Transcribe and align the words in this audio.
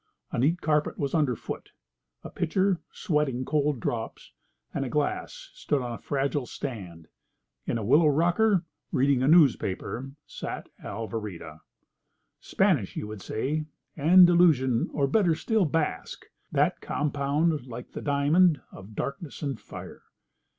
A 0.31 0.39
neat 0.39 0.61
carpet 0.61 0.97
was 0.97 1.13
under 1.13 1.35
foot. 1.35 1.73
A 2.23 2.31
pitcher, 2.31 2.79
sweating 2.91 3.45
cold 3.45 3.79
drops, 3.79 4.31
and 4.73 4.83
a 4.83 4.89
glass 4.89 5.51
stood 5.53 5.79
on 5.83 5.93
a 5.93 5.99
fragile 5.99 6.47
stand. 6.47 7.07
In 7.67 7.77
a 7.77 7.83
willow 7.83 8.07
rocker, 8.07 8.65
reading 8.91 9.21
a 9.21 9.27
newspaper, 9.27 10.09
sat 10.25 10.69
Alvarita. 10.83 11.59
Spanish, 12.39 12.95
you 12.95 13.05
would 13.05 13.21
say; 13.21 13.65
Andalusian, 13.95 14.89
or, 14.91 15.05
better 15.05 15.35
still, 15.35 15.65
Basque; 15.65 16.25
that 16.51 16.81
compound, 16.81 17.67
like 17.67 17.91
the 17.91 18.01
diamond, 18.01 18.59
of 18.71 18.95
darkness 18.95 19.43
and 19.43 19.59
fire. 19.59 20.01